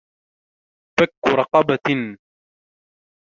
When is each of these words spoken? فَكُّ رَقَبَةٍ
فَكُّ 0.99 1.27
رَقَبَةٍ 1.35 2.17